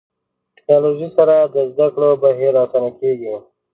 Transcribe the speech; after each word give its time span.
ټکنالوژي 0.57 1.07
سره 1.17 1.35
د 1.53 1.55
زده 1.71 1.87
کړو 1.93 2.09
بهیر 2.23 2.53
اسانه 2.63 2.91
کېږي. 2.99 3.33